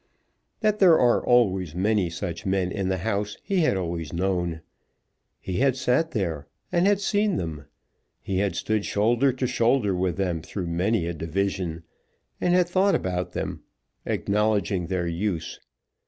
[0.61, 4.61] That there are always many such men in the House he had always known.
[5.39, 7.65] He had sat there and had seen them.
[8.19, 11.83] He had stood shoulder to shoulder with them through many a division,
[12.41, 13.61] and had thought about them,
[14.07, 15.59] acknowledging their use.